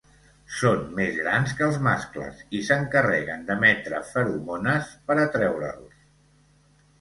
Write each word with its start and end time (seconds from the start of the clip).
Són 0.59 0.79
més 0.99 1.17
grans 1.17 1.51
que 1.59 1.65
els 1.67 1.75
mascles 1.87 2.39
i 2.59 2.61
s'encarreguen 2.69 3.45
d'emetre 3.51 4.01
feromones 4.09 4.91
per 5.11 5.19
atreure'ls. 5.27 6.01